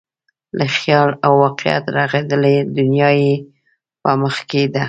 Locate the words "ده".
4.73-4.79